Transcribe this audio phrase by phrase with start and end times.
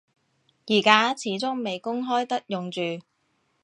[0.65, 2.81] 而家始終未公開得用住